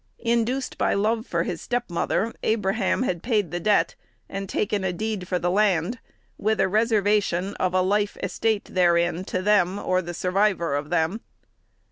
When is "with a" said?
6.39-6.67